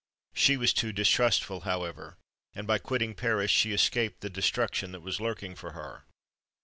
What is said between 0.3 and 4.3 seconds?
She was too distrustful, however; and, by quitting Paris, she escaped